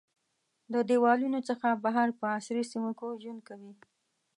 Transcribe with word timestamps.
د 0.73 0.75
دیوالونو 0.89 1.39
څخه 1.49 1.67
بهر 1.83 2.07
په 2.19 2.25
عصري 2.37 2.63
سیمو 2.71 2.91
کې 2.97 3.17
ژوند 3.23 3.41
کوي. 3.47 3.73